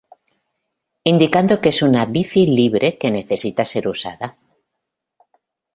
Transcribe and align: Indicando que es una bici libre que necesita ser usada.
Indicando 1.11 1.59
que 1.61 1.69
es 1.69 1.83
una 1.83 2.03
bici 2.15 2.47
libre 2.47 2.89
que 2.99 3.13
necesita 3.19 3.63
ser 3.73 3.85
usada. 3.87 4.35